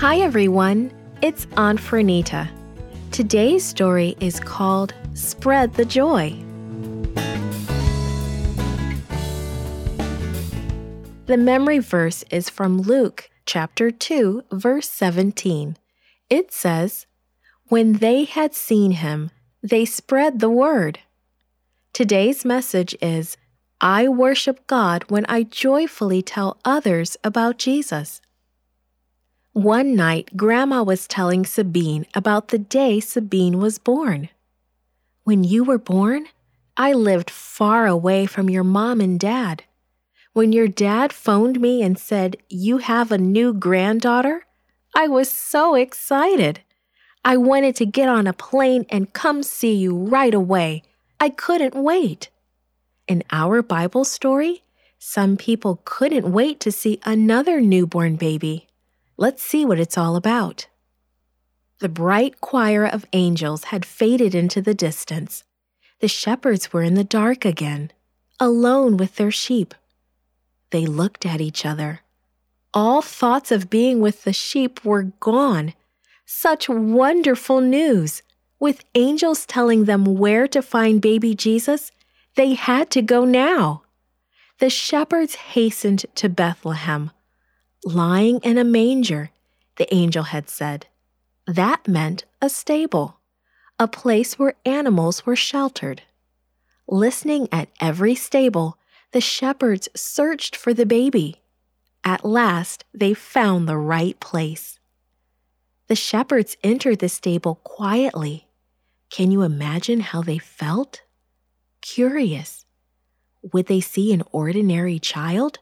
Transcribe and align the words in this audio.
Hi, 0.00 0.18
everyone. 0.18 0.92
It's 1.22 1.48
Aunt 1.56 1.80
Fernita. 1.80 2.48
Today's 3.10 3.64
story 3.64 4.16
is 4.20 4.38
called 4.38 4.94
Spread 5.14 5.74
the 5.74 5.84
Joy. 5.84 6.40
The 11.26 11.36
memory 11.36 11.80
verse 11.80 12.22
is 12.30 12.48
from 12.48 12.80
Luke 12.80 13.28
chapter 13.44 13.90
2, 13.90 14.44
verse 14.52 14.88
17. 14.88 15.76
It 16.30 16.52
says, 16.52 17.06
When 17.66 17.94
they 17.94 18.22
had 18.22 18.54
seen 18.54 18.92
him, 18.92 19.32
they 19.64 19.84
spread 19.84 20.38
the 20.38 20.48
word. 20.48 21.00
Today's 21.92 22.44
message 22.44 22.94
is 23.02 23.36
I 23.80 24.06
worship 24.06 24.64
God 24.68 25.06
when 25.08 25.26
I 25.26 25.42
joyfully 25.42 26.22
tell 26.22 26.56
others 26.64 27.16
about 27.24 27.58
Jesus. 27.58 28.20
One 29.58 29.96
night, 29.96 30.36
Grandma 30.36 30.84
was 30.84 31.08
telling 31.08 31.44
Sabine 31.44 32.06
about 32.14 32.48
the 32.48 32.60
day 32.60 33.00
Sabine 33.00 33.58
was 33.58 33.80
born. 33.80 34.28
When 35.24 35.42
you 35.42 35.64
were 35.64 35.78
born, 35.78 36.26
I 36.76 36.92
lived 36.92 37.28
far 37.28 37.88
away 37.88 38.26
from 38.26 38.48
your 38.48 38.62
mom 38.62 39.00
and 39.00 39.18
dad. 39.18 39.64
When 40.32 40.52
your 40.52 40.68
dad 40.68 41.12
phoned 41.12 41.60
me 41.60 41.82
and 41.82 41.98
said, 41.98 42.36
You 42.48 42.78
have 42.78 43.10
a 43.10 43.18
new 43.18 43.52
granddaughter, 43.52 44.46
I 44.94 45.08
was 45.08 45.28
so 45.28 45.74
excited. 45.74 46.60
I 47.24 47.36
wanted 47.36 47.74
to 47.76 47.84
get 47.84 48.08
on 48.08 48.28
a 48.28 48.32
plane 48.32 48.86
and 48.90 49.12
come 49.12 49.42
see 49.42 49.74
you 49.74 49.92
right 49.92 50.34
away. 50.34 50.84
I 51.18 51.30
couldn't 51.30 51.74
wait. 51.74 52.30
In 53.08 53.24
our 53.32 53.62
Bible 53.62 54.04
story, 54.04 54.62
some 55.00 55.36
people 55.36 55.80
couldn't 55.84 56.30
wait 56.30 56.60
to 56.60 56.70
see 56.70 57.00
another 57.04 57.60
newborn 57.60 58.14
baby. 58.14 58.67
Let's 59.20 59.42
see 59.42 59.64
what 59.64 59.80
it's 59.80 59.98
all 59.98 60.14
about. 60.14 60.68
The 61.80 61.88
bright 61.88 62.40
choir 62.40 62.86
of 62.86 63.04
angels 63.12 63.64
had 63.64 63.84
faded 63.84 64.32
into 64.32 64.62
the 64.62 64.74
distance. 64.74 65.42
The 65.98 66.06
shepherds 66.06 66.72
were 66.72 66.84
in 66.84 66.94
the 66.94 67.02
dark 67.02 67.44
again, 67.44 67.90
alone 68.38 68.96
with 68.96 69.16
their 69.16 69.32
sheep. 69.32 69.74
They 70.70 70.86
looked 70.86 71.26
at 71.26 71.40
each 71.40 71.66
other. 71.66 72.02
All 72.72 73.02
thoughts 73.02 73.50
of 73.50 73.68
being 73.68 74.00
with 74.00 74.22
the 74.22 74.32
sheep 74.32 74.84
were 74.84 75.10
gone. 75.18 75.74
Such 76.24 76.68
wonderful 76.68 77.60
news! 77.60 78.22
With 78.60 78.84
angels 78.94 79.46
telling 79.46 79.86
them 79.86 80.04
where 80.04 80.46
to 80.46 80.62
find 80.62 81.00
baby 81.00 81.34
Jesus, 81.34 81.90
they 82.36 82.54
had 82.54 82.88
to 82.90 83.02
go 83.02 83.24
now. 83.24 83.82
The 84.60 84.70
shepherds 84.70 85.34
hastened 85.34 86.06
to 86.16 86.28
Bethlehem. 86.28 87.10
Lying 87.84 88.40
in 88.40 88.58
a 88.58 88.64
manger, 88.64 89.30
the 89.76 89.92
angel 89.94 90.24
had 90.24 90.48
said. 90.48 90.86
That 91.46 91.86
meant 91.88 92.24
a 92.42 92.48
stable, 92.48 93.20
a 93.78 93.88
place 93.88 94.38
where 94.38 94.54
animals 94.64 95.24
were 95.24 95.36
sheltered. 95.36 96.02
Listening 96.88 97.48
at 97.52 97.68
every 97.80 98.14
stable, 98.14 98.78
the 99.12 99.20
shepherds 99.20 99.88
searched 99.94 100.56
for 100.56 100.74
the 100.74 100.86
baby. 100.86 101.40
At 102.04 102.24
last, 102.24 102.84
they 102.92 103.14
found 103.14 103.68
the 103.68 103.76
right 103.76 104.18
place. 104.20 104.78
The 105.86 105.96
shepherds 105.96 106.56
entered 106.62 106.98
the 106.98 107.08
stable 107.08 107.56
quietly. 107.64 108.48
Can 109.10 109.30
you 109.30 109.42
imagine 109.42 110.00
how 110.00 110.22
they 110.22 110.38
felt? 110.38 111.02
curious. 111.80 112.64
Would 113.52 113.66
they 113.66 113.80
see 113.80 114.12
an 114.12 114.22
ordinary 114.32 114.98
child? 114.98 115.58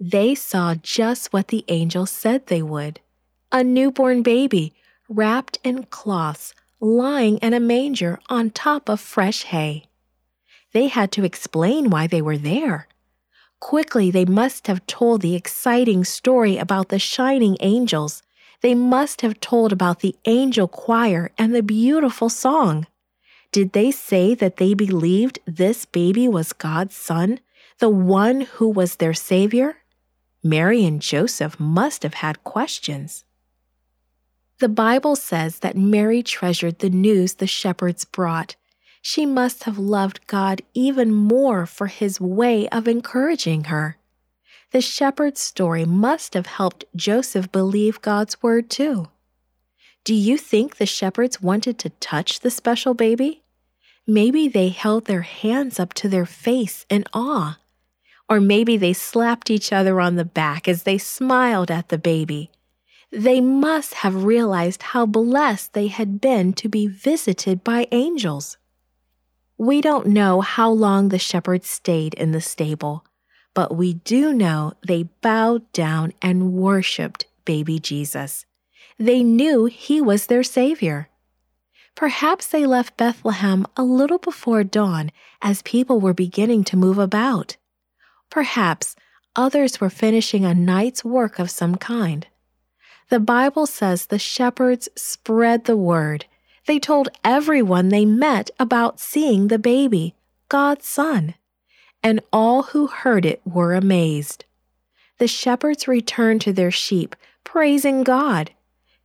They 0.00 0.34
saw 0.34 0.76
just 0.76 1.32
what 1.32 1.48
the 1.48 1.64
angel 1.68 2.06
said 2.06 2.46
they 2.46 2.62
would 2.62 3.00
a 3.50 3.64
newborn 3.64 4.22
baby 4.22 4.74
wrapped 5.08 5.58
in 5.64 5.84
cloths 5.84 6.54
lying 6.80 7.38
in 7.38 7.54
a 7.54 7.60
manger 7.60 8.18
on 8.28 8.50
top 8.50 8.88
of 8.88 9.00
fresh 9.00 9.44
hay. 9.44 9.84
They 10.72 10.88
had 10.88 11.10
to 11.12 11.24
explain 11.24 11.88
why 11.88 12.06
they 12.06 12.20
were 12.20 12.36
there. 12.36 12.88
Quickly, 13.58 14.10
they 14.10 14.24
must 14.24 14.66
have 14.66 14.86
told 14.86 15.22
the 15.22 15.34
exciting 15.34 16.04
story 16.04 16.58
about 16.58 16.90
the 16.90 16.98
shining 16.98 17.56
angels. 17.60 18.22
They 18.60 18.74
must 18.74 19.22
have 19.22 19.40
told 19.40 19.72
about 19.72 20.00
the 20.00 20.14
angel 20.26 20.68
choir 20.68 21.32
and 21.38 21.54
the 21.54 21.62
beautiful 21.62 22.28
song. 22.28 22.86
Did 23.50 23.72
they 23.72 23.90
say 23.90 24.34
that 24.34 24.58
they 24.58 24.74
believed 24.74 25.40
this 25.46 25.86
baby 25.86 26.28
was 26.28 26.52
God's 26.52 26.94
son, 26.94 27.40
the 27.78 27.88
one 27.88 28.42
who 28.42 28.68
was 28.68 28.96
their 28.96 29.14
Savior? 29.14 29.77
Mary 30.42 30.84
and 30.84 31.02
Joseph 31.02 31.58
must 31.58 32.02
have 32.02 32.14
had 32.14 32.44
questions. 32.44 33.24
The 34.60 34.68
Bible 34.68 35.16
says 35.16 35.60
that 35.60 35.76
Mary 35.76 36.22
treasured 36.22 36.80
the 36.80 36.90
news 36.90 37.34
the 37.34 37.46
shepherds 37.46 38.04
brought. 38.04 38.56
She 39.00 39.24
must 39.24 39.64
have 39.64 39.78
loved 39.78 40.26
God 40.26 40.62
even 40.74 41.14
more 41.14 41.64
for 41.64 41.86
his 41.86 42.20
way 42.20 42.68
of 42.70 42.88
encouraging 42.88 43.64
her. 43.64 43.98
The 44.70 44.80
shepherd's 44.80 45.40
story 45.40 45.84
must 45.84 46.34
have 46.34 46.46
helped 46.46 46.84
Joseph 46.94 47.50
believe 47.50 48.02
God's 48.02 48.42
word 48.42 48.68
too. 48.68 49.08
Do 50.04 50.14
you 50.14 50.36
think 50.36 50.76
the 50.76 50.86
shepherds 50.86 51.40
wanted 51.40 51.78
to 51.78 51.90
touch 51.90 52.40
the 52.40 52.50
special 52.50 52.94
baby? 52.94 53.42
Maybe 54.06 54.48
they 54.48 54.68
held 54.68 55.04
their 55.04 55.22
hands 55.22 55.78
up 55.78 55.94
to 55.94 56.08
their 56.08 56.26
face 56.26 56.84
in 56.88 57.04
awe. 57.12 57.58
Or 58.28 58.40
maybe 58.40 58.76
they 58.76 58.92
slapped 58.92 59.50
each 59.50 59.72
other 59.72 60.00
on 60.00 60.16
the 60.16 60.24
back 60.24 60.68
as 60.68 60.82
they 60.82 60.98
smiled 60.98 61.70
at 61.70 61.88
the 61.88 61.98
baby. 61.98 62.50
They 63.10 63.40
must 63.40 63.94
have 63.94 64.24
realized 64.24 64.82
how 64.82 65.06
blessed 65.06 65.72
they 65.72 65.86
had 65.86 66.20
been 66.20 66.52
to 66.54 66.68
be 66.68 66.86
visited 66.86 67.64
by 67.64 67.88
angels. 67.90 68.58
We 69.56 69.80
don't 69.80 70.08
know 70.08 70.42
how 70.42 70.70
long 70.70 71.08
the 71.08 71.18
shepherds 71.18 71.68
stayed 71.68 72.14
in 72.14 72.32
the 72.32 72.40
stable, 72.40 73.04
but 73.54 73.74
we 73.74 73.94
do 73.94 74.32
know 74.32 74.74
they 74.86 75.04
bowed 75.22 75.72
down 75.72 76.12
and 76.20 76.52
worshiped 76.52 77.26
baby 77.44 77.78
Jesus. 77.78 78.44
They 78.98 79.22
knew 79.22 79.64
he 79.64 80.00
was 80.02 80.26
their 80.26 80.42
Savior. 80.42 81.08
Perhaps 81.94 82.48
they 82.48 82.66
left 82.66 82.96
Bethlehem 82.96 83.66
a 83.76 83.82
little 83.82 84.18
before 84.18 84.62
dawn 84.64 85.10
as 85.40 85.62
people 85.62 85.98
were 85.98 86.14
beginning 86.14 86.62
to 86.64 86.76
move 86.76 86.98
about. 86.98 87.56
Perhaps 88.30 88.96
others 89.36 89.80
were 89.80 89.90
finishing 89.90 90.44
a 90.44 90.54
night's 90.54 91.04
work 91.04 91.38
of 91.38 91.50
some 91.50 91.76
kind. 91.76 92.26
The 93.08 93.20
Bible 93.20 93.66
says 93.66 94.06
the 94.06 94.18
shepherds 94.18 94.88
spread 94.96 95.64
the 95.64 95.76
word. 95.76 96.26
They 96.66 96.78
told 96.78 97.08
everyone 97.24 97.88
they 97.88 98.04
met 98.04 98.50
about 98.58 99.00
seeing 99.00 99.48
the 99.48 99.58
baby, 99.58 100.14
God's 100.48 100.86
Son, 100.86 101.34
and 102.02 102.20
all 102.32 102.64
who 102.64 102.86
heard 102.86 103.24
it 103.24 103.40
were 103.44 103.74
amazed. 103.74 104.44
The 105.18 105.28
shepherds 105.28 105.88
returned 105.88 106.42
to 106.42 106.52
their 106.52 106.70
sheep, 106.70 107.16
praising 107.44 108.04
God 108.04 108.50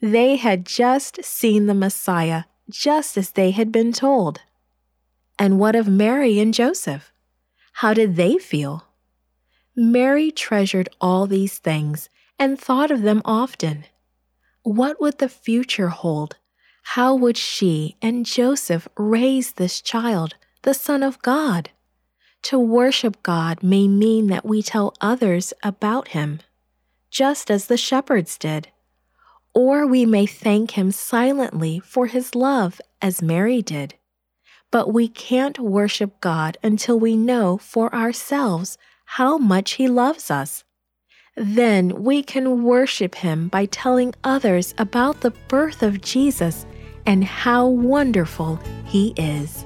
they 0.00 0.36
had 0.36 0.64
just 0.64 1.22
seen 1.22 1.66
the 1.66 1.74
Messiah, 1.74 2.44
just 2.70 3.18
as 3.18 3.32
they 3.32 3.50
had 3.50 3.70
been 3.70 3.92
told. 3.92 4.40
And 5.38 5.58
what 5.58 5.76
of 5.76 5.88
Mary 5.88 6.38
and 6.38 6.54
Joseph? 6.54 7.12
How 7.74 7.92
did 7.92 8.16
they 8.16 8.38
feel? 8.38 8.86
Mary 9.76 10.30
treasured 10.30 10.88
all 11.00 11.26
these 11.26 11.58
things 11.58 12.08
and 12.38 12.58
thought 12.58 12.90
of 12.90 13.02
them 13.02 13.22
often. 13.24 13.84
What 14.62 15.00
would 15.00 15.18
the 15.18 15.28
future 15.28 15.88
hold? 15.88 16.36
How 16.82 17.14
would 17.14 17.36
she 17.36 17.96
and 18.02 18.26
Joseph 18.26 18.88
raise 18.96 19.52
this 19.52 19.80
child, 19.80 20.34
the 20.62 20.74
Son 20.74 21.02
of 21.02 21.22
God? 21.22 21.70
To 22.42 22.58
worship 22.58 23.22
God 23.22 23.62
may 23.62 23.86
mean 23.86 24.28
that 24.28 24.44
we 24.44 24.62
tell 24.62 24.94
others 25.00 25.52
about 25.62 26.08
Him, 26.08 26.40
just 27.10 27.50
as 27.50 27.66
the 27.66 27.76
shepherds 27.76 28.38
did 28.38 28.68
or 29.54 29.86
we 29.86 30.06
may 30.06 30.26
thank 30.26 30.72
Him 30.72 30.90
silently 30.90 31.80
for 31.80 32.06
His 32.06 32.34
love, 32.34 32.80
as 33.02 33.22
Mary 33.22 33.62
did. 33.62 33.94
But 34.70 34.92
we 34.92 35.08
can't 35.08 35.58
worship 35.58 36.20
God 36.20 36.56
until 36.62 36.98
we 36.98 37.16
know 37.16 37.58
for 37.58 37.92
ourselves 37.94 38.78
how 39.14 39.36
much 39.36 39.72
He 39.72 39.88
loves 39.88 40.30
us. 40.30 40.62
Then 41.36 42.04
we 42.04 42.22
can 42.22 42.62
worship 42.62 43.16
Him 43.16 43.48
by 43.48 43.66
telling 43.66 44.14
others 44.22 44.72
about 44.78 45.20
the 45.20 45.32
birth 45.48 45.82
of 45.82 46.00
Jesus 46.00 46.64
and 47.06 47.24
how 47.24 47.66
wonderful 47.66 48.60
He 48.86 49.12
is. 49.16 49.64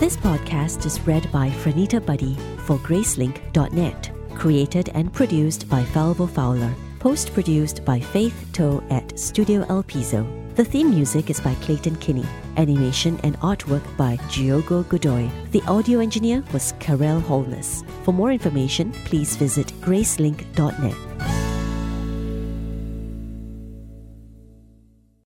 This 0.00 0.16
podcast 0.16 0.86
is 0.86 0.98
read 1.06 1.30
by 1.30 1.50
Franita 1.50 2.04
Buddy 2.04 2.34
for 2.64 2.78
Gracelink.net. 2.78 4.10
Created 4.34 4.88
and 4.94 5.12
produced 5.12 5.68
by 5.68 5.82
Falvo 5.82 6.26
Fowler. 6.26 6.74
Post 7.04 7.34
produced 7.34 7.84
by 7.84 8.00
Faith 8.00 8.48
Toe 8.54 8.82
at 8.88 9.18
Studio 9.18 9.66
El 9.68 9.82
Piso. 9.82 10.26
The 10.54 10.64
theme 10.64 10.88
music 10.88 11.28
is 11.28 11.38
by 11.38 11.54
Clayton 11.56 11.96
Kinney. 11.96 12.24
Animation 12.56 13.20
and 13.22 13.38
artwork 13.40 13.84
by 13.98 14.18
Diogo 14.30 14.84
Godoy. 14.84 15.28
The 15.50 15.60
audio 15.68 16.00
engineer 16.00 16.42
was 16.54 16.72
Karel 16.80 17.20
Holness. 17.20 17.84
For 18.04 18.12
more 18.14 18.32
information, 18.32 18.90
please 19.04 19.36
visit 19.36 19.66
gracelink.net. 19.82 21.13